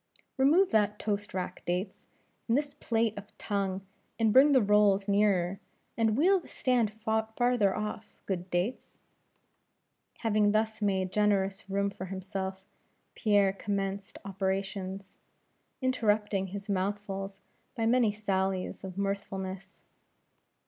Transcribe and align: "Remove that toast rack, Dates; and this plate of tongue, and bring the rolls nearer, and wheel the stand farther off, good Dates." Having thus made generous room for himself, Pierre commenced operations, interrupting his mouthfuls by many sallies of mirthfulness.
"Remove 0.35 0.71
that 0.71 0.97
toast 0.97 1.31
rack, 1.31 1.63
Dates; 1.63 2.07
and 2.47 2.57
this 2.57 2.73
plate 2.73 3.15
of 3.19 3.37
tongue, 3.37 3.85
and 4.17 4.33
bring 4.33 4.51
the 4.51 4.59
rolls 4.63 5.07
nearer, 5.07 5.59
and 5.95 6.17
wheel 6.17 6.39
the 6.39 6.47
stand 6.47 6.91
farther 6.91 7.75
off, 7.75 8.19
good 8.25 8.49
Dates." 8.49 8.97
Having 10.21 10.53
thus 10.53 10.81
made 10.81 11.11
generous 11.13 11.69
room 11.69 11.91
for 11.91 12.05
himself, 12.05 12.65
Pierre 13.13 13.53
commenced 13.53 14.17
operations, 14.25 15.19
interrupting 15.83 16.47
his 16.47 16.67
mouthfuls 16.67 17.39
by 17.75 17.85
many 17.85 18.11
sallies 18.11 18.83
of 18.83 18.97
mirthfulness. 18.97 19.83